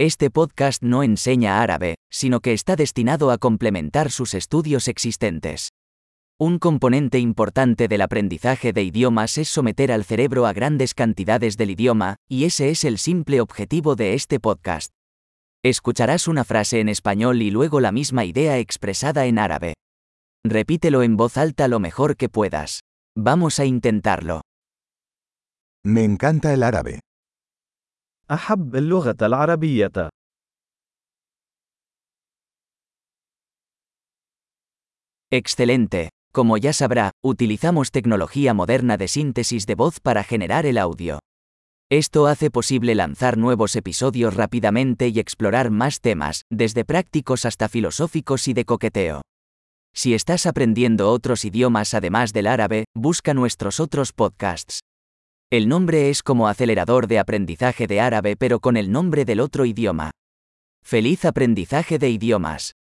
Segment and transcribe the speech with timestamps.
[0.00, 5.70] Este podcast no enseña árabe, sino que está destinado a complementar sus estudios existentes.
[6.38, 11.70] Un componente importante del aprendizaje de idiomas es someter al cerebro a grandes cantidades del
[11.70, 14.92] idioma, y ese es el simple objetivo de este podcast.
[15.64, 19.74] Escucharás una frase en español y luego la misma idea expresada en árabe.
[20.44, 22.82] Repítelo en voz alta lo mejor que puedas.
[23.16, 24.42] Vamos a intentarlo.
[25.84, 27.00] Me encanta el árabe.
[28.31, 30.09] أحب اللغة العربية.
[35.31, 36.09] Excelente.
[36.31, 41.19] Como ya sabrá, utilizamos tecnología moderna de síntesis de voz para generar el audio.
[41.91, 48.47] Esto hace posible lanzar nuevos episodios rápidamente y explorar más temas, desde prácticos hasta filosóficos
[48.47, 49.21] y de coqueteo.
[49.95, 54.79] Si estás aprendiendo otros idiomas además del árabe, busca nuestros otros podcasts.
[55.50, 59.64] El nombre es como acelerador de aprendizaje de árabe pero con el nombre del otro
[59.64, 60.10] idioma.
[60.84, 62.74] Feliz aprendizaje de idiomas.